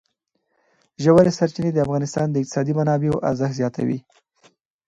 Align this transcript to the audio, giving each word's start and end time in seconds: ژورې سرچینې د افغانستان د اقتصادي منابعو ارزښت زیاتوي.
ژورې 1.03 1.31
سرچینې 1.37 1.71
د 1.73 1.77
افغانستان 1.85 2.27
د 2.29 2.35
اقتصادي 2.41 2.73
منابعو 2.79 3.23
ارزښت 3.29 3.55
زیاتوي. 3.59 3.99